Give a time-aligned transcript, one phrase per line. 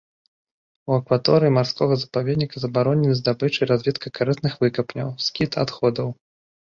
[0.91, 6.07] У акваторыі марскога запаведніка забаронены здабыча і разведка карысных выкапняў, скід адходаў.